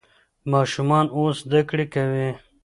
ماشومان 0.51 1.05
اوس 1.17 1.37
زده 1.45 1.61
کړه 1.69 1.85
کوي. 1.93 2.29